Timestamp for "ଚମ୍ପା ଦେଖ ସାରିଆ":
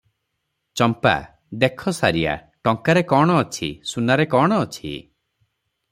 0.79-2.33